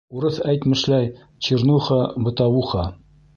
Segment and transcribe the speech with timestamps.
[0.19, 1.11] Урыҫ әйтмешләй,
[1.49, 2.89] чернуха-бытовуха.